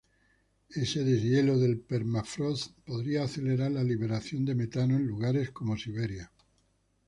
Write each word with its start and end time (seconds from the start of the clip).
Ese 0.69 1.03
deshielo 1.03 1.59
del 1.59 1.79
permafrost 1.79 2.75
podría 2.79 3.25
acelerar 3.25 3.71
la 3.71 3.83
liberación 3.83 4.43
de 4.45 4.55
metano 4.55 4.95
en 4.95 5.05
lugares 5.05 5.51
como 5.51 5.77
Siberia. 5.77 6.31